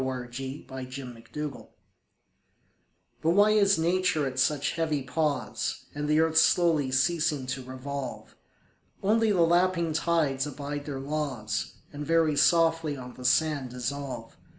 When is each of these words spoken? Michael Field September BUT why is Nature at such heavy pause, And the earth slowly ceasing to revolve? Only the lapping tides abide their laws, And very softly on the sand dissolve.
Michael 0.03 0.31
Field 0.31 0.63
September 0.67 1.67
BUT 3.21 3.29
why 3.33 3.51
is 3.51 3.77
Nature 3.77 4.25
at 4.25 4.39
such 4.39 4.71
heavy 4.71 5.03
pause, 5.03 5.85
And 5.93 6.07
the 6.07 6.19
earth 6.21 6.39
slowly 6.39 6.89
ceasing 6.91 7.45
to 7.45 7.61
revolve? 7.63 8.35
Only 9.03 9.31
the 9.31 9.41
lapping 9.43 9.93
tides 9.93 10.47
abide 10.47 10.85
their 10.85 10.99
laws, 10.99 11.73
And 11.93 12.03
very 12.03 12.35
softly 12.35 12.97
on 12.97 13.13
the 13.13 13.23
sand 13.23 13.69
dissolve. 13.69 14.35